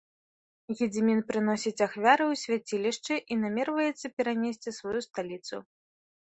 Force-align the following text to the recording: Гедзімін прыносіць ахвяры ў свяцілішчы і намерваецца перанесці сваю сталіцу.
Гедзімін 0.79 1.19
прыносіць 1.27 1.83
ахвяры 1.87 2.23
ў 2.31 2.33
свяцілішчы 2.45 3.13
і 3.35 3.39
намерваецца 3.45 4.07
перанесці 4.17 4.77
сваю 4.81 4.99
сталіцу. 5.11 5.55